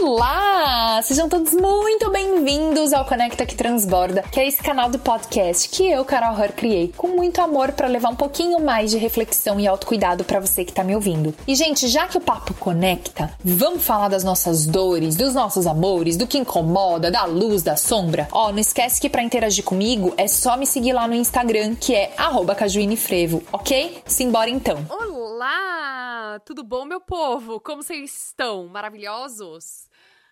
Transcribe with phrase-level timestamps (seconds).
[0.00, 1.02] Olá!
[1.02, 5.90] Sejam todos muito bem-vindos ao Conecta que Transborda, que é esse canal do podcast que
[5.90, 9.66] eu, Carol Hur, criei com muito amor para levar um pouquinho mais de reflexão e
[9.66, 11.34] autocuidado para você que tá me ouvindo.
[11.48, 16.16] E, gente, já que o papo conecta, vamos falar das nossas dores, dos nossos amores,
[16.16, 18.28] do que incomoda, da luz, da sombra?
[18.30, 21.92] Ó, não esquece que para interagir comigo é só me seguir lá no Instagram, que
[21.92, 22.12] é
[22.56, 24.00] cajuinefrevo, ok?
[24.06, 24.78] Simbora então!
[24.88, 26.40] Olá!
[26.44, 27.58] Tudo bom, meu povo?
[27.58, 28.68] Como vocês estão?
[28.68, 29.87] Maravilhosos?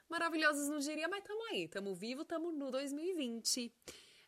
[0.08, 3.72] Maravilhosos no diria, mas tamo aí, tamo vivo, tamo no 2020.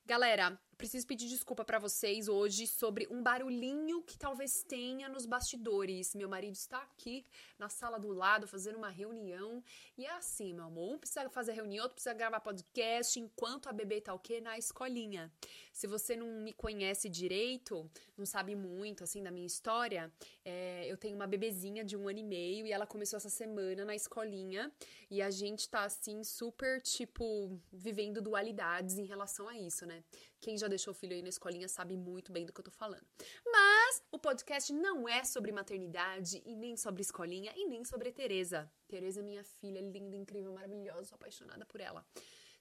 [0.05, 6.15] Galera, preciso pedir desculpa para vocês hoje sobre um barulhinho que talvez tenha nos bastidores.
[6.15, 7.27] Meu marido está aqui
[7.59, 9.63] na sala do lado fazendo uma reunião
[9.97, 13.73] e é assim, meu amor, um precisa fazer reunião, outro precisa gravar podcast enquanto a
[13.73, 14.41] bebê tá o quê?
[14.41, 15.33] Na escolinha.
[15.73, 20.13] Se você não me conhece direito, não sabe muito assim da minha história,
[20.45, 23.85] é, eu tenho uma bebezinha de um ano e meio e ela começou essa semana
[23.85, 24.73] na escolinha
[25.11, 30.05] e a gente tá assim super tipo vivendo dualidades em relação a isso, né?
[30.41, 32.71] Quem já deixou o filho aí na escolinha sabe muito bem do que eu tô
[32.71, 33.07] falando.
[33.45, 38.71] Mas o podcast não é sobre maternidade e nem sobre escolinha e nem sobre Teresa.
[38.87, 42.07] Teresa é minha filha, linda, incrível, maravilhosa, sou apaixonada por ela.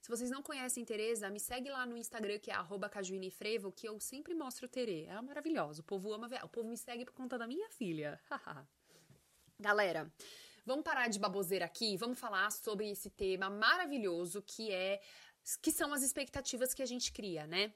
[0.02, 2.56] Se vocês não conhecem Tereza, me segue lá no Instagram, que é
[2.90, 5.06] cajuinefrevo, que eu sempre mostro Tere.
[5.06, 5.82] É maravilhosa.
[5.82, 6.44] O povo ama ver.
[6.46, 8.20] O povo me segue por conta da minha filha.
[9.60, 10.10] Galera,
[10.66, 11.98] vamos parar de baboseira aqui.
[11.98, 15.02] Vamos falar sobre esse tema maravilhoso que é
[15.56, 17.74] que são as expectativas que a gente cria, né?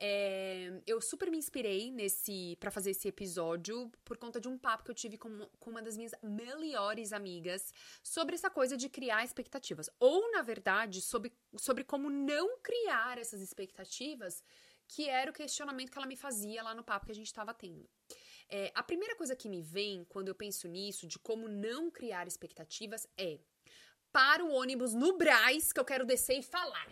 [0.00, 4.84] É, eu super me inspirei nesse para fazer esse episódio por conta de um papo
[4.84, 9.24] que eu tive com, com uma das minhas melhores amigas sobre essa coisa de criar
[9.24, 9.90] expectativas.
[9.98, 14.44] Ou, na verdade, sobre, sobre como não criar essas expectativas,
[14.86, 17.52] que era o questionamento que ela me fazia lá no papo que a gente estava
[17.52, 17.88] tendo.
[18.48, 22.26] É, a primeira coisa que me vem quando eu penso nisso, de como não criar
[22.28, 23.40] expectativas, é
[24.12, 26.88] para o ônibus no Braz que eu quero descer e falar.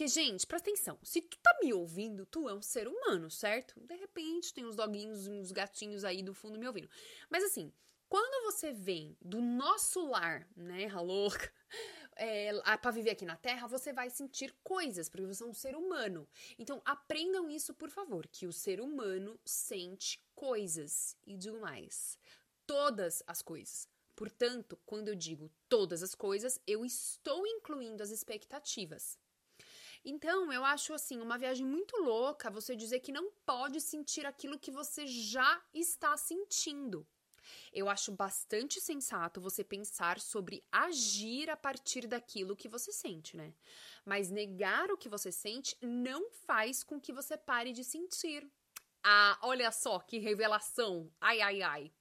[0.00, 0.98] Porque, gente, presta atenção.
[1.02, 3.78] Se tu tá me ouvindo, tu é um ser humano, certo?
[3.78, 6.88] De repente tem uns doguinhos, uns gatinhos aí do fundo me ouvindo.
[7.28, 7.70] Mas assim,
[8.08, 11.52] quando você vem do nosso lar, né, louca,
[12.16, 15.76] é, para viver aqui na Terra, você vai sentir coisas, porque você é um ser
[15.76, 16.26] humano.
[16.58, 21.14] Então, aprendam isso, por favor, que o ser humano sente coisas.
[21.26, 22.18] E digo mais,
[22.66, 23.86] todas as coisas.
[24.16, 29.18] Portanto, quando eu digo todas as coisas, eu estou incluindo as expectativas.
[30.04, 34.58] Então, eu acho assim, uma viagem muito louca você dizer que não pode sentir aquilo
[34.58, 37.06] que você já está sentindo.
[37.72, 43.54] Eu acho bastante sensato você pensar sobre agir a partir daquilo que você sente, né?
[44.04, 48.48] Mas negar o que você sente não faz com que você pare de sentir.
[49.02, 51.10] Ah, olha só que revelação!
[51.20, 51.92] Ai, ai, ai.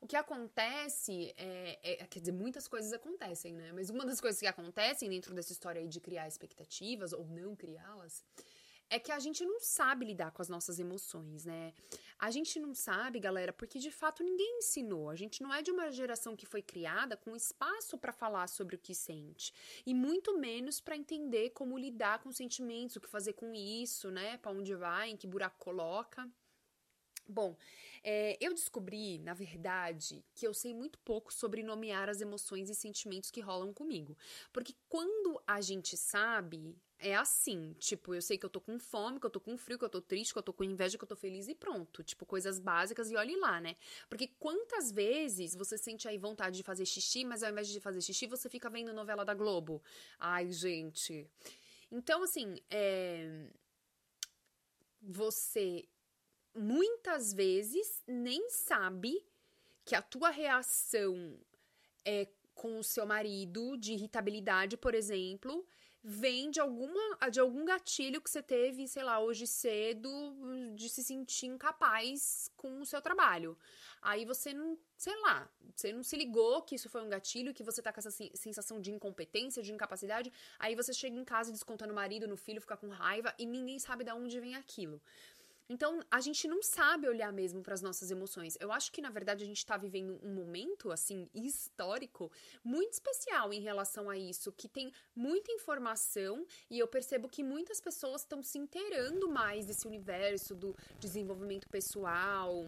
[0.00, 3.70] O que acontece é, é, Quer dizer, muitas coisas acontecem, né?
[3.72, 7.54] Mas uma das coisas que acontecem dentro dessa história aí de criar expectativas ou não
[7.54, 8.24] criá-las
[8.92, 11.72] é que a gente não sabe lidar com as nossas emoções, né?
[12.18, 15.08] A gente não sabe, galera, porque de fato ninguém ensinou.
[15.08, 18.74] A gente não é de uma geração que foi criada com espaço para falar sobre
[18.74, 19.54] o que sente
[19.86, 24.38] e muito menos para entender como lidar com sentimentos, o que fazer com isso, né?
[24.38, 26.28] Para onde vai, em que buraco coloca.
[27.28, 27.56] Bom,
[28.02, 32.74] é, eu descobri, na verdade, que eu sei muito pouco sobre nomear as emoções e
[32.74, 34.16] sentimentos que rolam comigo.
[34.52, 39.20] Porque quando a gente sabe, é assim, tipo, eu sei que eu tô com fome,
[39.20, 41.04] que eu tô com frio, que eu tô triste, que eu tô com inveja, que
[41.04, 42.02] eu tô feliz e pronto.
[42.02, 43.76] Tipo, coisas básicas e olhe lá, né?
[44.08, 48.00] Porque quantas vezes você sente aí vontade de fazer xixi, mas ao invés de fazer
[48.00, 49.82] xixi, você fica vendo novela da Globo?
[50.18, 51.26] Ai, gente.
[51.90, 53.46] Então, assim, é...
[55.02, 55.88] Você
[56.54, 59.24] muitas vezes nem sabe
[59.84, 61.38] que a tua reação
[62.04, 65.66] é com o seu marido de irritabilidade, por exemplo,
[66.02, 70.10] vem de alguma de algum gatilho que você teve, sei lá, hoje cedo,
[70.74, 73.56] de se sentir incapaz com o seu trabalho.
[74.02, 77.62] Aí você não, sei lá, você não se ligou que isso foi um gatilho, que
[77.62, 81.92] você tá com essa sensação de incompetência, de incapacidade, aí você chega em casa descontando
[81.92, 85.02] o marido, no filho, fica com raiva e ninguém sabe de onde vem aquilo.
[85.72, 88.56] Então, a gente não sabe olhar mesmo para as nossas emoções.
[88.58, 92.28] Eu acho que, na verdade, a gente está vivendo um momento, assim, histórico,
[92.64, 97.80] muito especial em relação a isso, que tem muita informação e eu percebo que muitas
[97.80, 102.66] pessoas estão se inteirando mais desse universo do desenvolvimento pessoal,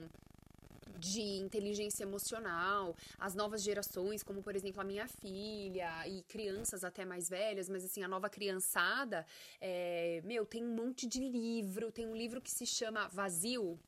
[1.10, 7.04] de inteligência emocional, as novas gerações, como por exemplo a minha filha e crianças até
[7.04, 9.26] mais velhas, mas assim, a nova criançada,
[9.60, 13.78] é, meu, tem um monte de livro, tem um livro que se chama Vazio,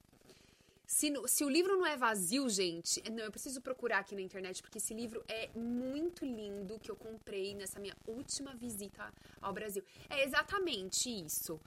[0.87, 4.61] Se, se, o livro não é vazio, gente, não, eu preciso procurar aqui na internet,
[4.63, 9.05] porque esse livro é muito lindo que eu comprei nessa minha última visita
[9.41, 9.83] ao Brasil.
[10.11, 11.59] É exatamente isso.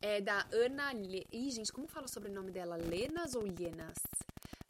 [0.00, 0.92] É da Ana.
[0.92, 1.26] Le...
[1.30, 2.76] Ih, gente, como fala sobre o nome dela?
[2.76, 4.00] Lenas ou Llenas?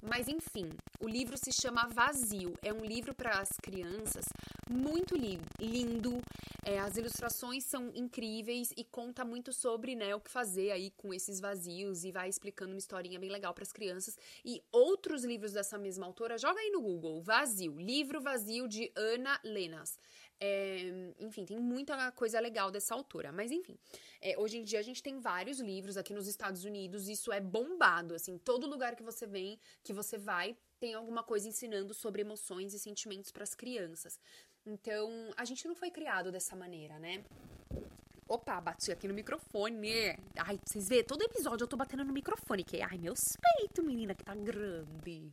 [0.03, 0.69] Mas enfim,
[1.01, 2.53] o livro se chama Vazio.
[2.61, 4.25] É um livro para as crianças
[4.69, 6.21] muito li lindo.
[6.65, 11.13] É, as ilustrações são incríveis e conta muito sobre né, o que fazer aí com
[11.13, 14.17] esses vazios e vai explicando uma historinha bem legal para as crianças.
[14.45, 19.39] E outros livros dessa mesma autora, joga aí no Google, Vazio, livro vazio de Ana
[19.45, 19.99] Lenas.
[20.45, 23.31] É, enfim, tem muita coisa legal dessa autora.
[23.31, 23.79] Mas enfim,
[24.21, 27.41] é, hoje em dia a gente tem vários livros aqui nos Estados Unidos, isso é
[27.41, 32.23] bombado, assim, todo lugar que você vem, que você vai, tem alguma coisa ensinando sobre
[32.23, 34.19] emoções e sentimentos para as crianças.
[34.67, 37.23] Então, a gente não foi criado dessa maneira, né?
[38.29, 40.17] Opa, bati aqui no microfone.
[40.37, 44.13] Ai, vocês vê, todo episódio eu tô batendo no microfone, que ai, meus peitos, menina,
[44.13, 45.33] que tá grande.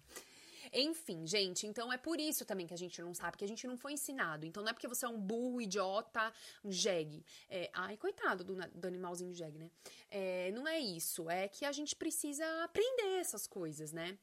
[0.74, 3.66] Enfim, gente, então é por isso também que a gente não sabe, que a gente
[3.68, 4.46] não foi ensinado.
[4.46, 6.32] Então não é porque você é um burro, idiota,
[6.64, 7.26] um jegue.
[7.50, 9.72] É, ai, coitado do, do animalzinho jegue, né?
[10.10, 11.30] É, não é isso.
[11.30, 14.18] É que a gente precisa aprender essas coisas, né?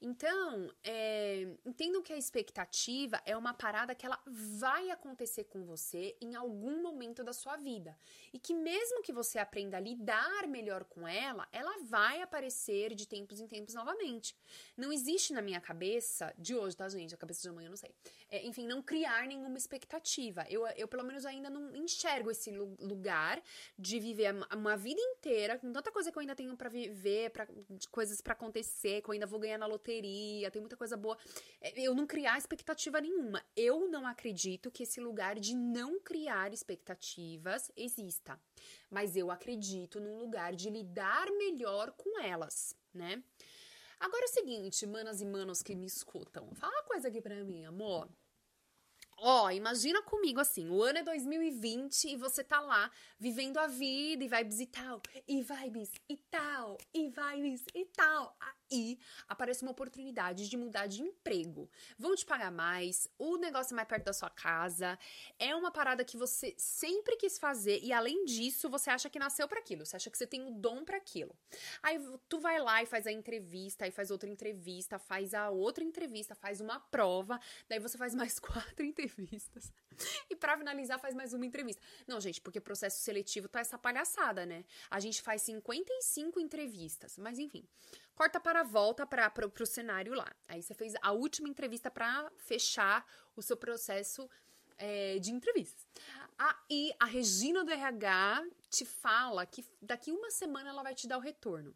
[0.00, 6.16] Então, é, entendam que a expectativa é uma parada que ela vai acontecer com você
[6.20, 7.98] em algum momento da sua vida.
[8.32, 13.08] E que mesmo que você aprenda a lidar melhor com ela, ela vai aparecer de
[13.08, 14.36] tempos em tempos novamente.
[14.76, 17.12] Não existe na minha cabeça, de hoje, tá, gente?
[17.12, 17.92] A cabeça de amanhã eu não sei.
[18.30, 20.46] É, enfim, não criar nenhuma expectativa.
[20.48, 23.42] Eu, eu, pelo menos, ainda não enxergo esse lugar
[23.76, 27.48] de viver uma vida inteira com tanta coisa que eu ainda tenho para viver, pra,
[27.90, 31.16] coisas para acontecer, que eu ainda vou ganhar na loteria loteria, tem muita coisa boa.
[31.60, 33.42] É, eu não criar expectativa nenhuma.
[33.56, 38.38] Eu não acredito que esse lugar de não criar expectativas exista.
[38.90, 43.22] Mas eu acredito num lugar de lidar melhor com elas, né?
[43.98, 47.42] Agora é o seguinte, manas e manos que me escutam, fala uma coisa aqui pra
[47.42, 48.08] mim, amor.
[49.20, 52.88] Ó, oh, imagina comigo assim, o ano é 2020 e você tá lá
[53.18, 58.36] vivendo a vida e vibes e tal, e vibes e tal, e vibes e tal
[58.70, 58.98] e
[59.28, 61.70] aparece uma oportunidade de mudar de emprego.
[61.98, 64.98] Vão te pagar mais, o negócio é mais perto da sua casa,
[65.38, 69.48] é uma parada que você sempre quis fazer e além disso, você acha que nasceu
[69.48, 71.34] para aquilo, você acha que você tem o dom para aquilo.
[71.82, 71.98] Aí
[72.28, 76.34] tu vai lá e faz a entrevista, aí faz outra entrevista, faz a outra entrevista,
[76.34, 79.72] faz uma prova, daí você faz mais quatro entrevistas.
[80.30, 81.82] E para finalizar, faz mais uma entrevista.
[82.06, 84.64] Não, gente, porque processo seletivo tá essa palhaçada, né?
[84.90, 87.66] A gente faz 55 entrevistas, mas enfim.
[88.18, 90.28] Corta para a volta para o cenário lá.
[90.48, 93.06] Aí você fez a última entrevista para fechar
[93.36, 94.28] o seu processo
[94.76, 95.86] é, de entrevistas.
[96.36, 101.16] Aí a Regina do RH te fala que daqui uma semana ela vai te dar
[101.16, 101.72] o retorno.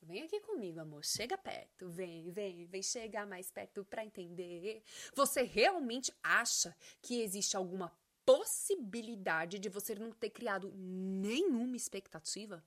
[0.00, 1.04] Vem aqui comigo, amor.
[1.04, 1.88] Chega perto.
[1.88, 4.80] Vem, vem, vem chegar mais perto para entender.
[5.12, 6.72] Você realmente acha
[7.02, 7.92] que existe alguma
[8.24, 12.64] possibilidade de você não ter criado nenhuma expectativa?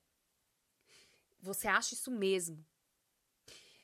[1.42, 2.66] Você acha isso mesmo?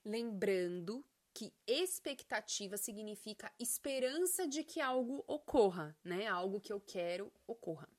[0.08, 6.28] Lembrando que expectativa significa esperança de que algo ocorra, né?
[6.28, 7.90] Algo que eu quero ocorra.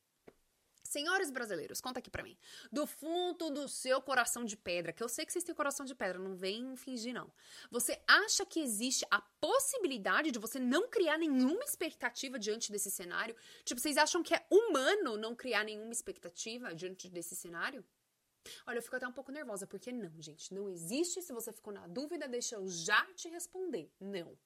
[0.83, 2.35] Senhores brasileiros, conta aqui para mim.
[2.73, 5.95] Do fundo do seu coração de pedra, que eu sei que vocês têm coração de
[5.95, 7.31] pedra, não vem fingir não.
[7.71, 13.37] Você acha que existe a possibilidade de você não criar nenhuma expectativa diante desse cenário?
[13.67, 17.85] Tipo, vocês acham que é humano não criar nenhuma expectativa diante desse cenário?
[18.67, 21.23] Olha, eu fico até um pouco nervosa, porque não, gente, não existe.
[21.23, 23.91] Se você ficou na dúvida, deixa eu já te responder.
[24.01, 24.37] Não.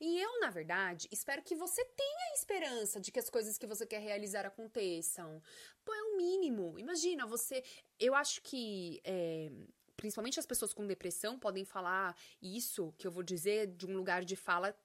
[0.00, 3.86] E eu, na verdade, espero que você tenha esperança de que as coisas que você
[3.86, 5.42] quer realizar aconteçam.
[5.84, 6.78] Pô, é o um mínimo.
[6.78, 7.62] Imagina, você.
[7.98, 9.00] Eu acho que.
[9.04, 9.50] É,
[9.96, 14.24] principalmente as pessoas com depressão podem falar isso que eu vou dizer de um lugar
[14.24, 14.76] de fala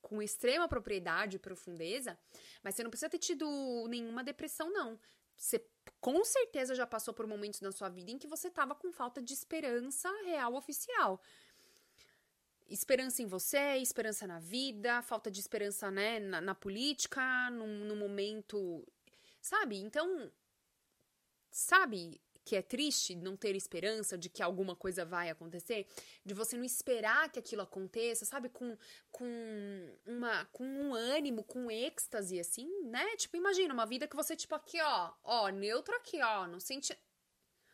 [0.00, 2.18] com extrema propriedade e profundeza,
[2.62, 3.46] mas você não precisa ter tido
[3.88, 4.98] nenhuma depressão, não.
[5.36, 5.58] Você
[6.00, 9.20] com certeza já passou por momentos na sua vida em que você estava com falta
[9.20, 11.20] de esperança real oficial.
[12.68, 17.96] Esperança em você, esperança na vida, falta de esperança né, na, na política, no, no
[17.96, 18.86] momento.
[19.40, 19.76] Sabe?
[19.76, 20.30] Então,
[21.50, 25.86] sabe que é triste não ter esperança de que alguma coisa vai acontecer,
[26.24, 28.76] de você não esperar que aquilo aconteça, sabe, com,
[29.10, 29.26] com
[30.06, 33.16] uma com um ânimo, com êxtase assim, né?
[33.16, 36.96] Tipo, imagina uma vida que você tipo aqui, ó, ó, neutro aqui, ó, não sente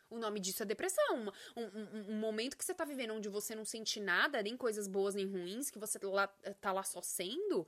[0.08, 1.32] o nome disso é depressão.
[1.56, 4.86] Um, um, um, momento que você tá vivendo onde você não sente nada, nem coisas
[4.86, 6.28] boas nem ruins, que você lá,
[6.60, 7.66] tá lá só sendo,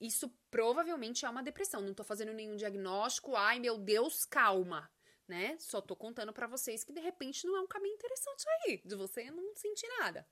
[0.00, 1.80] isso provavelmente é uma depressão.
[1.80, 3.34] Não tô fazendo nenhum diagnóstico.
[3.34, 4.90] Ai, meu Deus, calma.
[5.28, 5.56] Né?
[5.58, 8.94] Só tô contando para vocês que de repente não é um caminho interessante aí, de
[8.94, 10.26] você não sentir nada.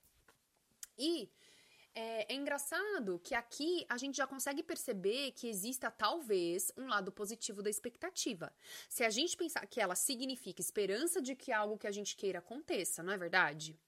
[0.97, 1.31] E
[1.95, 7.13] é, é, engraçado que aqui a gente já consegue perceber que exista talvez um lado
[7.13, 8.53] positivo da expectativa.
[8.89, 12.41] Se a gente pensar que ela significa esperança de que algo que a gente queira
[12.41, 13.79] aconteça, não é verdade?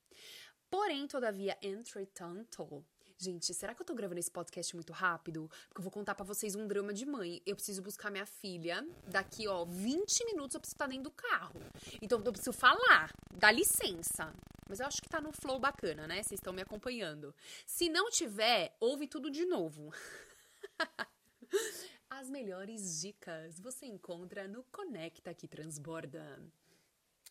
[0.69, 2.85] Porém, todavia, entretanto,
[3.19, 5.49] Gente, será que eu tô gravando esse podcast muito rápido?
[5.67, 7.41] Porque eu vou contar para vocês um drama de mãe.
[7.47, 8.87] Eu preciso buscar minha filha.
[9.07, 11.59] Daqui, ó, 20 minutos eu preciso estar dentro do carro.
[11.99, 13.11] Então eu preciso falar.
[13.33, 14.31] Dá licença.
[14.69, 16.21] Mas eu acho que tá no flow bacana, né?
[16.21, 17.33] Vocês estão me acompanhando.
[17.65, 19.91] Se não tiver, ouve tudo de novo.
[22.07, 26.39] As melhores dicas você encontra no Conecta que Transborda.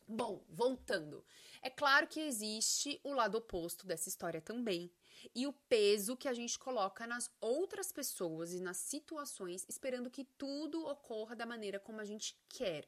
[0.08, 1.24] Bom, voltando.
[1.60, 4.90] É claro que existe o lado oposto dessa história também,
[5.34, 10.24] e o peso que a gente coloca nas outras pessoas e nas situações, esperando que
[10.24, 12.86] tudo ocorra da maneira como a gente quer.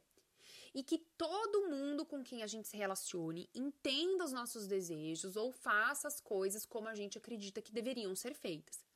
[0.75, 5.51] E que todo mundo com quem a gente se relacione entenda os nossos desejos ou
[5.51, 8.88] faça as coisas como a gente acredita que deveriam ser feitas.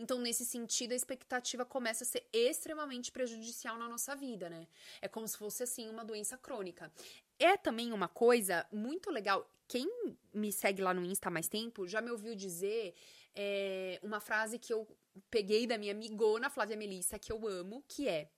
[0.00, 4.66] Então, nesse sentido, a expectativa começa a ser extremamente prejudicial na nossa vida, né?
[5.02, 6.90] É como se fosse assim uma doença crônica.
[7.38, 9.46] É também uma coisa muito legal.
[9.68, 9.86] Quem
[10.32, 12.94] me segue lá no Insta há mais tempo já me ouviu dizer
[13.34, 14.88] é, uma frase que eu
[15.30, 18.30] peguei da minha amigona Flávia Melissa, que eu amo, que é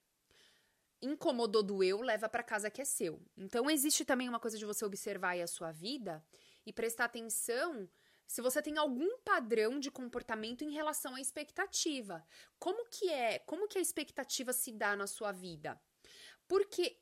[1.00, 3.20] incomodou do eu, leva para casa que é seu.
[3.36, 6.24] Então existe também uma coisa de você observar a sua vida
[6.66, 7.88] e prestar atenção
[8.32, 12.24] se você tem algum padrão de comportamento em relação à expectativa.
[12.58, 13.38] Como que é?
[13.40, 15.78] Como que a expectativa se dá na sua vida?
[16.48, 16.98] Porque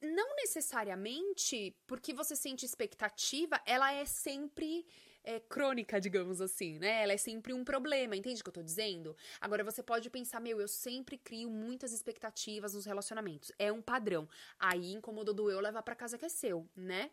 [0.00, 4.86] não necessariamente porque você sente expectativa, ela é sempre
[5.24, 7.02] é, crônica, digamos assim, né?
[7.02, 9.16] Ela é sempre um problema, entende o que eu tô dizendo?
[9.40, 13.50] Agora você pode pensar, meu, eu sempre crio muitas expectativas nos relacionamentos.
[13.58, 14.28] É um padrão.
[14.56, 17.10] Aí incomodou do eu levar para casa que é seu, né?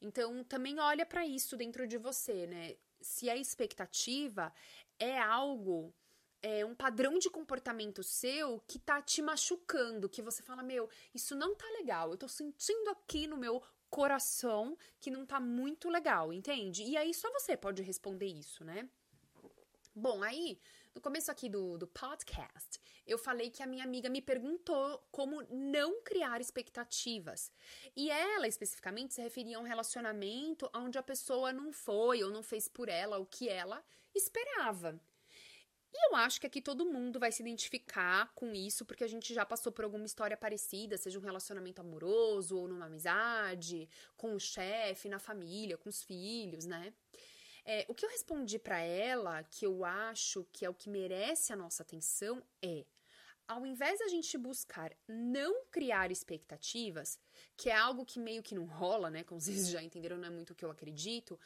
[0.00, 2.76] Então também olha para isso dentro de você, né?
[3.04, 4.52] Se a expectativa
[4.98, 5.94] é algo
[6.42, 11.34] é um padrão de comportamento seu que tá te machucando, que você fala, meu, isso
[11.34, 16.32] não tá legal, eu tô sentindo aqui no meu coração que não tá muito legal,
[16.32, 16.82] entende?
[16.82, 18.88] E aí só você pode responder isso, né?
[19.94, 20.58] Bom, aí,
[20.94, 25.42] no começo aqui do, do podcast, eu falei que a minha amiga me perguntou como
[25.50, 27.50] não criar expectativas.
[27.96, 32.42] E ela, especificamente, se referia a um relacionamento onde a pessoa não foi ou não
[32.42, 33.84] fez por ela o que ela
[34.14, 35.00] esperava.
[35.92, 39.32] E eu acho que aqui todo mundo vai se identificar com isso, porque a gente
[39.32, 44.40] já passou por alguma história parecida, seja um relacionamento amoroso ou numa amizade, com o
[44.40, 46.92] chefe, na família, com os filhos, né?
[47.64, 51.52] É, o que eu respondi para ela, que eu acho que é o que merece
[51.52, 52.84] a nossa atenção, é:
[53.48, 57.18] ao invés da gente buscar não criar expectativas,
[57.56, 59.24] que é algo que meio que não rola, né?
[59.24, 61.38] Como vocês já entenderam, não é muito o que eu acredito,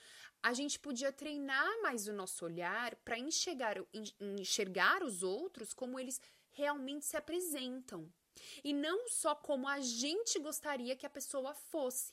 [0.42, 3.76] a gente podia treinar mais o nosso olhar para enxergar,
[4.20, 6.20] enxergar os outros como eles
[6.50, 8.12] realmente se apresentam.
[8.62, 12.12] E não só como a gente gostaria que a pessoa fosse.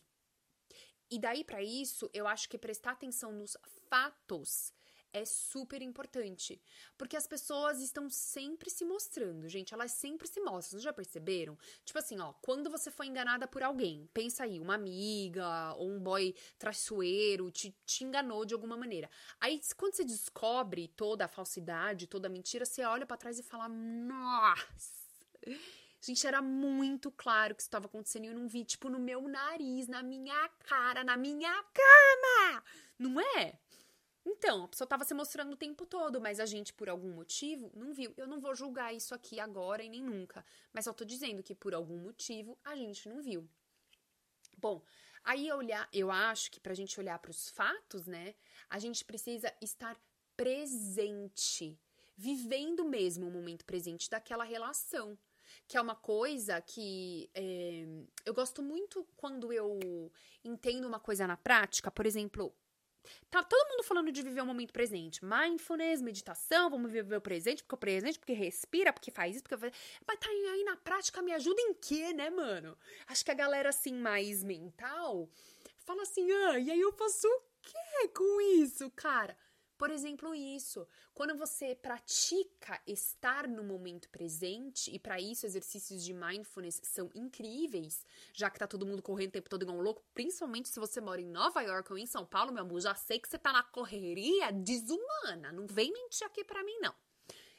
[1.09, 3.55] E daí para isso, eu acho que prestar atenção nos
[3.89, 4.73] fatos
[5.15, 6.61] é super importante,
[6.97, 11.57] porque as pessoas estão sempre se mostrando, gente, elas sempre se mostram, vocês já perceberam?
[11.85, 15.99] Tipo assim, ó, quando você foi enganada por alguém, pensa aí, uma amiga ou um
[15.99, 19.09] boy traiçoeiro te, te enganou de alguma maneira.
[19.39, 23.43] Aí, quando você descobre toda a falsidade, toda a mentira, você olha para trás e
[23.43, 25.05] fala, nossa...
[26.05, 29.27] Gente, era muito claro que isso estava acontecendo e eu não vi, tipo, no meu
[29.27, 32.63] nariz, na minha cara, na minha cama!
[32.99, 33.57] Não é?
[34.23, 37.71] Então, a pessoa estava se mostrando o tempo todo, mas a gente, por algum motivo,
[37.73, 38.13] não viu.
[38.17, 41.55] Eu não vou julgar isso aqui agora e nem nunca, mas só tô dizendo que
[41.55, 43.49] por algum motivo a gente não viu.
[44.59, 44.83] Bom,
[45.23, 48.35] aí olhar, eu acho que pra gente olhar para os fatos, né,
[48.69, 49.97] a gente precisa estar
[50.37, 51.79] presente,
[52.15, 55.17] vivendo mesmo o momento presente daquela relação
[55.67, 57.85] que é uma coisa que é,
[58.25, 60.11] eu gosto muito quando eu
[60.43, 61.89] entendo uma coisa na prática.
[61.89, 62.53] Por exemplo,
[63.29, 65.23] Tá todo mundo falando de viver o momento presente.
[65.23, 69.57] Mindfulness, meditação, vamos viver o presente, porque o presente, porque respira, porque faz isso, porque
[69.57, 69.73] faz...
[70.07, 72.77] Mas tá aí na prática, me ajuda em quê, né, mano?
[73.07, 75.29] Acho que a galera, assim, mais mental,
[75.77, 79.37] fala assim, ah, e aí eu faço o quê com isso, cara?
[79.77, 80.87] Por exemplo, isso.
[81.13, 88.05] Quando você pratica estar no momento presente, e para isso exercícios de mindfulness são incríveis,
[88.33, 91.01] já que tá todo mundo correndo o tempo todo igual um louco, principalmente se você
[91.01, 93.51] mora em Nova York ou em São Paulo, meu amor, já sei que você tá
[93.51, 95.51] na correria desumana.
[95.51, 96.95] Não vem mentir aqui para mim, não.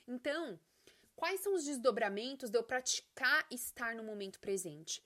[0.08, 0.58] Então,
[1.14, 5.02] quais são os desdobramentos de eu praticar estar no momento presente?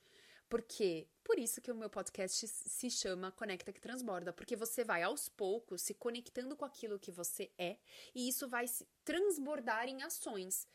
[0.51, 5.01] Porque por isso que o meu podcast se chama Conecta que Transborda, porque você vai
[5.01, 7.77] aos poucos se conectando com aquilo que você é
[8.13, 10.67] e isso vai se transbordar em ações.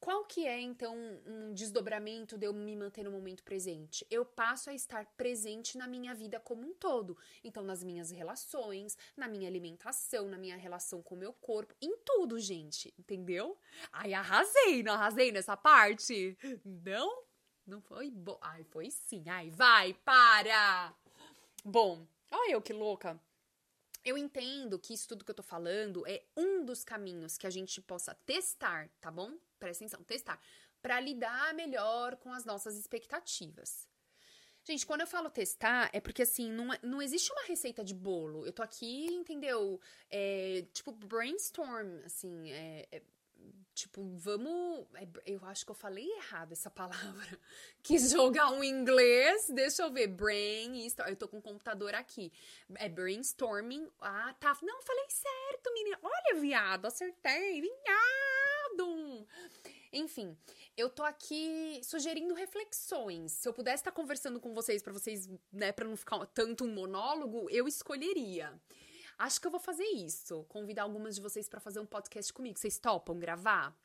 [0.00, 4.04] Qual que é então um desdobramento de eu me manter no momento presente?
[4.10, 7.16] Eu passo a estar presente na minha vida como um todo.
[7.44, 11.96] Então, nas minhas relações, na minha alimentação, na minha relação com o meu corpo, em
[11.98, 13.56] tudo, gente, entendeu?
[13.92, 16.36] Ai, arrasei, não arrasei nessa parte?
[16.64, 17.30] Não?
[17.72, 18.38] Não foi bom.
[18.42, 19.24] Ai, foi sim.
[19.30, 20.94] Ai, vai, para!
[21.64, 23.18] Bom, olha eu que louca.
[24.04, 27.50] Eu entendo que isso tudo que eu tô falando é um dos caminhos que a
[27.50, 29.38] gente possa testar, tá bom?
[29.58, 30.38] Presta atenção, testar.
[30.82, 33.88] Para lidar melhor com as nossas expectativas.
[34.64, 37.94] Gente, quando eu falo testar, é porque assim, não, é, não existe uma receita de
[37.94, 38.44] bolo.
[38.44, 39.80] Eu tô aqui, entendeu?
[40.10, 43.02] É, tipo, brainstorm, assim, é, é
[43.74, 44.86] Tipo, vamos.
[44.94, 47.38] É, eu acho que eu falei errado essa palavra.
[47.82, 49.48] Quis jogar um inglês.
[49.48, 50.08] Deixa eu ver.
[50.08, 50.86] Brain.
[51.06, 52.30] Eu tô com o computador aqui.
[52.76, 53.88] É brainstorming.
[54.00, 54.56] Ah, tá.
[54.62, 55.98] Não, falei certo, menina.
[56.02, 56.86] Olha, viado.
[56.86, 57.62] Acertei.
[57.62, 59.26] Viado.
[59.92, 60.36] Enfim,
[60.74, 63.32] eu tô aqui sugerindo reflexões.
[63.32, 66.72] Se eu pudesse estar conversando com vocês, para vocês, né, para não ficar tanto um
[66.72, 68.58] monólogo, eu escolheria.
[69.18, 70.44] Acho que eu vou fazer isso.
[70.48, 72.58] Convidar algumas de vocês para fazer um podcast comigo.
[72.58, 73.76] Vocês topam gravar?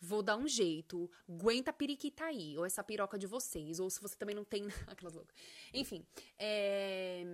[0.00, 1.10] Vou dar um jeito.
[1.28, 2.56] Aguenta a periquita aí.
[2.58, 3.80] Ou essa piroca de vocês.
[3.80, 4.66] Ou se você também não tem.
[4.86, 5.34] Aquelas loucas.
[5.72, 6.06] Enfim.
[6.38, 7.24] É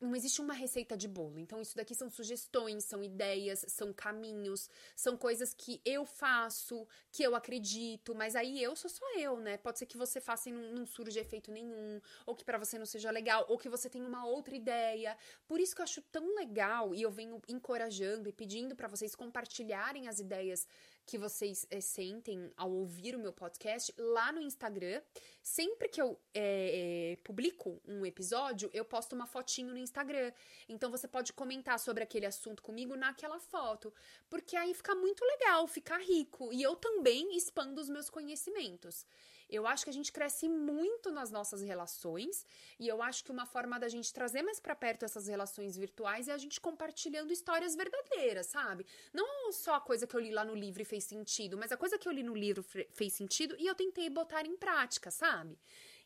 [0.00, 1.38] não existe uma receita de bolo.
[1.38, 7.22] Então, isso daqui são sugestões, são ideias, são caminhos, são coisas que eu faço, que
[7.22, 9.56] eu acredito, mas aí eu sou só eu, né?
[9.56, 10.86] Pode ser que você faça e não, não
[11.20, 14.54] efeito nenhum, ou que para você não seja legal, ou que você tenha uma outra
[14.54, 15.16] ideia.
[15.46, 19.14] Por isso que eu acho tão legal e eu venho encorajando e pedindo para vocês
[19.14, 20.66] compartilharem as ideias
[21.08, 25.00] que vocês é, sentem ao ouvir o meu podcast lá no Instagram.
[25.42, 30.30] Sempre que eu é, é, publico um episódio, eu posto uma fotinho no Instagram.
[30.68, 33.90] Então você pode comentar sobre aquele assunto comigo naquela foto.
[34.28, 36.52] Porque aí fica muito legal, fica rico.
[36.52, 39.06] E eu também expando os meus conhecimentos.
[39.48, 42.46] Eu acho que a gente cresce muito nas nossas relações
[42.78, 46.28] e eu acho que uma forma da gente trazer mais para perto essas relações virtuais
[46.28, 48.86] é a gente compartilhando histórias verdadeiras, sabe?
[49.12, 51.76] Não só a coisa que eu li lá no livro e fez sentido, mas a
[51.76, 55.58] coisa que eu li no livro fez sentido e eu tentei botar em prática, sabe?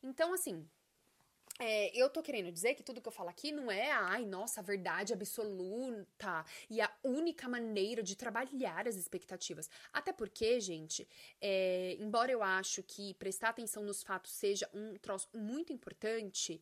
[0.03, 0.69] Então, assim,
[1.59, 4.61] é, eu tô querendo dizer que tudo que eu falo aqui não é, ai, nossa,
[4.61, 9.69] a verdade absoluta e a única maneira de trabalhar as expectativas.
[9.93, 11.07] Até porque, gente,
[11.41, 16.61] é, embora eu acho que prestar atenção nos fatos seja um troço muito importante,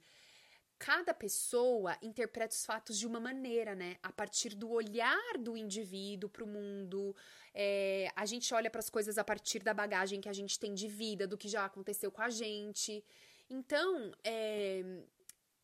[0.81, 3.97] cada pessoa interpreta os fatos de uma maneira, né?
[4.03, 7.15] A partir do olhar do indivíduo para o mundo.
[7.53, 10.73] É, a gente olha para as coisas a partir da bagagem que a gente tem
[10.73, 13.05] de vida, do que já aconteceu com a gente.
[13.51, 14.81] Então, é,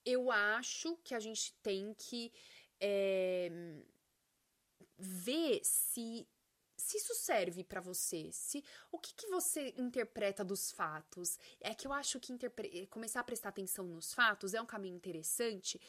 [0.04, 2.32] eu acho que a gente tem que
[2.80, 3.48] é,
[4.98, 6.26] ver se
[6.86, 11.36] se isso serve para você, se o que, que você interpreta dos fatos.
[11.60, 12.32] É que eu acho que
[12.88, 15.80] começar a prestar atenção nos fatos é um caminho interessante,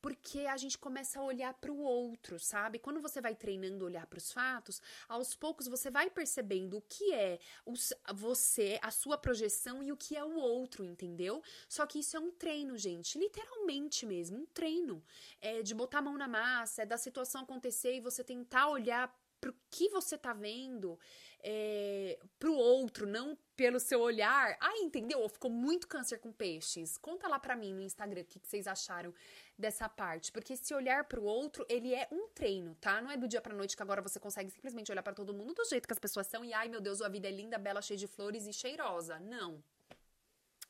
[0.00, 2.78] porque a gente começa a olhar para o outro, sabe?
[2.78, 7.12] Quando você vai treinando olhar para os fatos, aos poucos você vai percebendo o que
[7.12, 11.42] é os, você, a sua projeção e o que é o outro, entendeu?
[11.68, 15.04] Só que isso é um treino, gente, literalmente mesmo, um treino.
[15.38, 19.14] É de botar a mão na massa, é da situação acontecer e você tentar olhar
[19.46, 20.98] pro que você tá vendo,
[21.40, 24.56] é, pro outro, não pelo seu olhar.
[24.60, 25.28] Ah, entendeu?
[25.28, 26.98] Ficou muito câncer com peixes.
[26.98, 29.14] Conta lá pra mim no Instagram o que, que vocês acharam
[29.56, 30.32] dessa parte.
[30.32, 33.00] Porque esse olhar pro outro, ele é um treino, tá?
[33.00, 35.54] Não é do dia pra noite que agora você consegue simplesmente olhar para todo mundo
[35.54, 37.80] do jeito que as pessoas são e, ai meu Deus, a vida é linda, bela,
[37.80, 39.20] cheia de flores e cheirosa.
[39.20, 39.62] Não.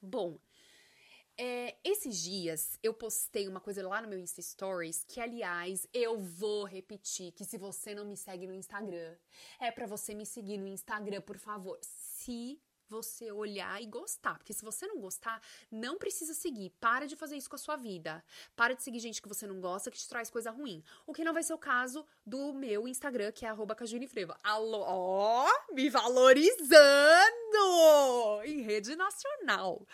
[0.02, 0.38] Bom,
[1.38, 6.18] é, esses dias eu postei uma coisa lá no meu Insta Stories que, aliás, eu
[6.18, 9.16] vou repetir: que se você não me segue no Instagram,
[9.60, 11.78] é para você me seguir no Instagram, por favor.
[11.82, 14.38] Se você olhar e gostar.
[14.38, 16.70] Porque se você não gostar, não precisa seguir.
[16.80, 18.24] Para de fazer isso com a sua vida.
[18.54, 20.82] Para de seguir gente que você não gosta, que te traz coisa ruim.
[21.06, 23.76] O que não vai ser o caso do meu Instagram, que é arroba
[24.42, 26.76] Alô, ó, me valorizando!
[28.44, 29.86] Em rede nacional.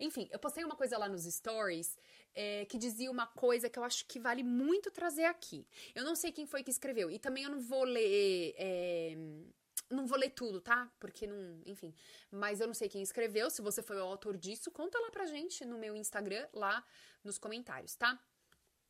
[0.00, 1.96] Enfim, eu postei uma coisa lá nos stories
[2.34, 5.66] é, que dizia uma coisa que eu acho que vale muito trazer aqui.
[5.94, 8.54] Eu não sei quem foi que escreveu, e também eu não vou ler.
[8.56, 9.16] É,
[9.90, 10.90] não vou ler tudo, tá?
[10.98, 11.60] Porque não.
[11.66, 11.94] Enfim.
[12.30, 13.50] Mas eu não sei quem escreveu.
[13.50, 16.84] Se você foi o autor disso, conta lá pra gente no meu Instagram, lá
[17.22, 18.18] nos comentários, tá?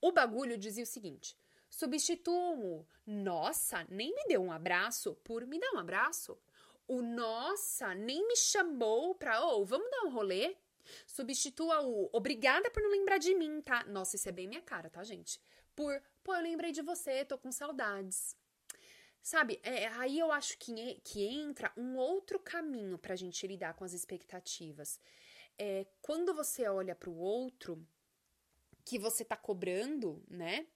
[0.01, 1.37] O bagulho dizia o seguinte:
[1.69, 6.39] substituo nossa, nem me deu um abraço por me dar um abraço.
[6.87, 10.57] O nossa nem me chamou pra, ô, oh, vamos dar um rolê?
[11.07, 13.85] Substitua o obrigada por não lembrar de mim, tá?
[13.85, 15.41] Nossa, isso é bem minha cara, tá, gente?
[15.75, 18.37] Por, pô, eu lembrei de você, tô com saudades.
[19.23, 23.85] Sabe, é, aí eu acho que, que entra um outro caminho pra gente lidar com
[23.85, 24.99] as expectativas.
[25.59, 27.87] É, quando você olha pro outro
[28.85, 30.67] que você tá cobrando, né?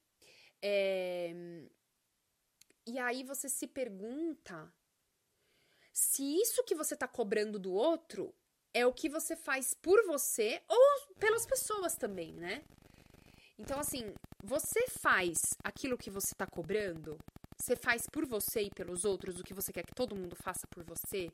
[0.61, 1.33] É,
[2.87, 4.73] e aí você se pergunta
[5.93, 8.35] se isso que você tá cobrando do outro
[8.75, 12.63] é o que você faz por você ou pelas pessoas também, né?
[13.57, 17.17] Então, assim, você faz aquilo que você tá cobrando?
[17.57, 20.67] Você faz por você e pelos outros o que você quer que todo mundo faça
[20.67, 21.31] por você?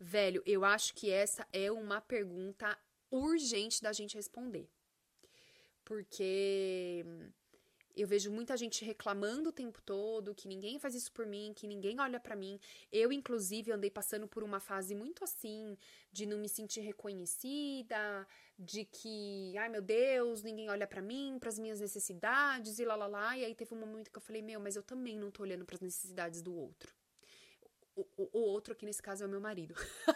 [0.00, 2.76] Velho, eu acho que essa é uma pergunta
[3.10, 4.66] urgente da gente responder.
[5.84, 7.04] Porque
[7.96, 11.66] eu vejo muita gente reclamando o tempo todo que ninguém faz isso por mim, que
[11.66, 12.58] ninguém olha para mim.
[12.92, 15.76] Eu, inclusive, andei passando por uma fase muito assim,
[16.12, 18.26] de não me sentir reconhecida,
[18.58, 22.96] de que, ai meu Deus, ninguém olha para mim, para as minhas necessidades e lá
[22.96, 23.36] lá lá.
[23.38, 25.64] E aí teve um momento que eu falei: "Meu, mas eu também não tô olhando
[25.64, 26.94] para as necessidades do outro".
[27.94, 29.74] O, o, o outro aqui nesse caso é o meu marido.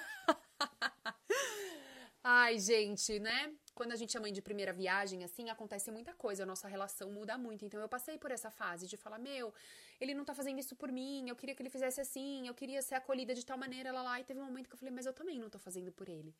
[2.22, 3.52] ai, gente, né?
[3.80, 7.10] Quando a gente é mãe de primeira viagem, assim, acontece muita coisa, a nossa relação
[7.10, 7.64] muda muito.
[7.64, 9.54] Então eu passei por essa fase de falar, meu,
[9.98, 12.82] ele não tá fazendo isso por mim, eu queria que ele fizesse assim, eu queria
[12.82, 14.20] ser acolhida de tal maneira, lá lá.
[14.20, 16.34] E teve um momento que eu falei, mas eu também não tô fazendo por ele.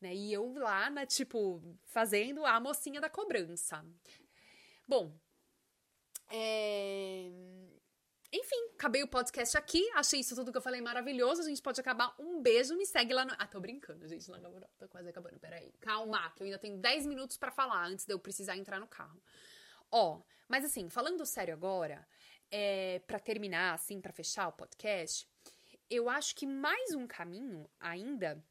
[0.00, 0.12] Né?
[0.16, 3.84] E eu lá, né, tipo, fazendo a mocinha da cobrança.
[4.88, 5.12] Bom,
[6.28, 7.30] é...
[8.32, 9.90] Enfim, acabei o podcast aqui.
[9.94, 11.42] Achei isso tudo que eu falei maravilhoso.
[11.42, 12.14] A gente pode acabar.
[12.18, 13.32] Um beijo, me segue lá no.
[13.36, 14.30] Ah, tô brincando, gente.
[14.30, 15.38] Lá na moral, tô quase acabando.
[15.40, 15.72] Peraí.
[15.80, 18.86] Calma, que eu ainda tenho 10 minutos para falar antes de eu precisar entrar no
[18.86, 19.20] carro.
[19.90, 22.06] Ó, mas assim, falando sério agora,
[22.50, 25.28] é, para terminar, assim, para fechar o podcast,
[25.88, 28.42] eu acho que mais um caminho ainda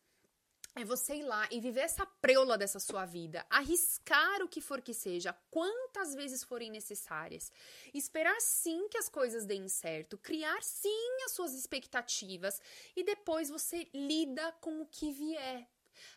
[0.75, 4.82] é você ir lá e viver essa preula dessa sua vida, arriscar o que for
[4.82, 7.51] que seja, quantas vezes forem necessárias,
[7.93, 12.62] esperar sim que as coisas deem certo, criar sim as suas expectativas
[12.95, 15.67] e depois você lida com o que vier.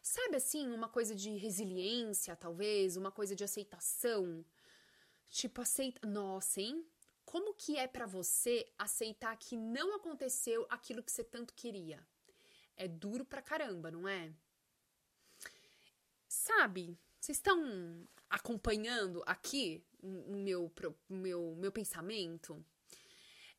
[0.02, 4.44] Sabe assim, uma coisa de resiliência, talvez, uma coisa de aceitação?
[5.28, 6.06] Tipo, aceita.
[6.06, 6.86] Nossa, hein?
[7.24, 12.06] Como que é para você aceitar que não aconteceu aquilo que você tanto queria?
[12.76, 14.32] É duro pra caramba, não é?
[16.32, 16.98] Sabe?
[17.20, 20.72] Vocês estão acompanhando aqui o meu,
[21.06, 22.64] meu, meu pensamento?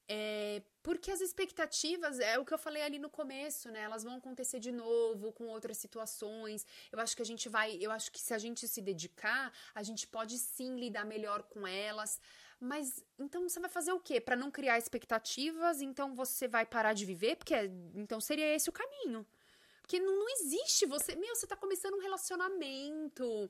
[0.07, 3.81] É, porque as expectativas é o que eu falei ali no começo, né?
[3.81, 6.65] Elas vão acontecer de novo com outras situações.
[6.91, 9.83] Eu acho que a gente vai, eu acho que se a gente se dedicar, a
[9.83, 12.19] gente pode sim lidar melhor com elas.
[12.59, 14.19] Mas então você vai fazer o quê?
[14.19, 17.35] Para não criar expectativas, então você vai parar de viver?
[17.35, 17.53] Porque
[17.93, 19.23] então seria esse o caminho.
[19.83, 21.13] Porque não, não existe você.
[21.15, 23.49] Meu, você tá começando um relacionamento.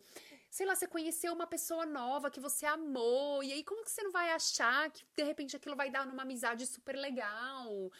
[0.50, 3.44] Sei lá, você conheceu uma pessoa nova que você amou.
[3.44, 6.24] E aí, como que você não vai achar que de repente aquilo vai dar numa
[6.24, 7.92] amizade super legal?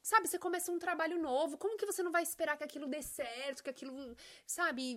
[0.00, 1.58] Sabe, você começa um trabalho novo.
[1.58, 3.64] Como que você não vai esperar que aquilo dê certo?
[3.64, 4.16] Que aquilo,
[4.46, 4.96] sabe,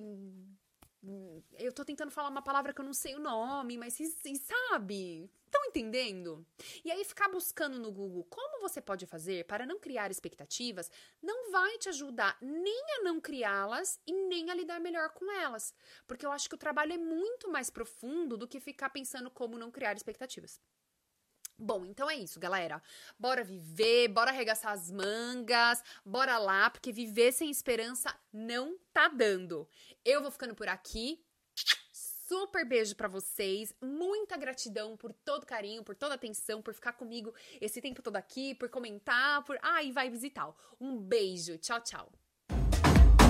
[1.58, 5.30] eu tô tentando falar uma palavra que eu não sei o nome, mas e, sabe?
[5.46, 6.46] Estão entendendo?
[6.84, 10.92] E aí ficar buscando no Google como você pode fazer para não criar expectativas
[11.22, 15.74] não vai te ajudar nem a não criá-las e nem a lidar melhor com elas.
[16.08, 19.58] Porque eu acho que o trabalho é muito mais profundo do que ficar pensando como
[19.58, 20.60] não criar expectativas.
[21.58, 22.82] Bom, então é isso, galera.
[23.18, 29.68] Bora viver, bora arregaçar as mangas, bora lá, porque viver sem esperança não tá dando.
[30.04, 31.24] Eu vou ficando por aqui.
[32.28, 33.74] Super beijo para vocês.
[33.82, 38.56] Muita gratidão por todo carinho, por toda atenção, por ficar comigo esse tempo todo aqui,
[38.56, 39.58] por comentar, por.
[39.62, 40.54] Ah, e vai visitar.
[40.82, 41.58] Um beijo.
[41.60, 42.12] Tchau, tchau.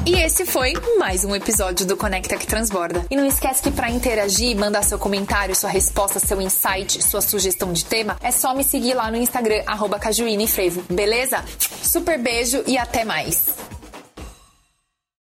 [0.06, 3.04] E esse foi mais um episódio do Conecta que Transborda.
[3.10, 7.74] E não esquece que para interagir, mandar seu comentário, sua resposta, seu insight, sua sugestão
[7.74, 10.00] de tema, é só me seguir lá no Instagram, arroba
[10.48, 11.44] Frevo, beleza?
[11.82, 13.75] Super beijo e até mais!